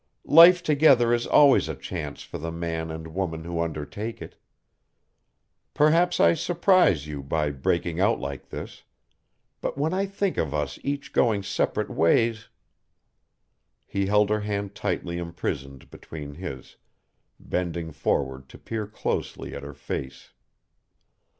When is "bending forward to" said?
17.39-18.57